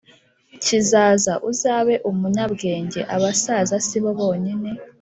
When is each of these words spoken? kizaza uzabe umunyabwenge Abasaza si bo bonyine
kizaza 0.63 1.33
uzabe 1.49 1.95
umunyabwenge 2.09 3.01
Abasaza 3.15 3.75
si 3.87 3.97
bo 4.03 4.11
bonyine 4.19 4.69